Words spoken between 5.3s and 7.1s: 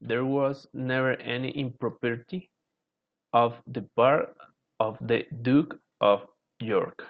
Duke of York.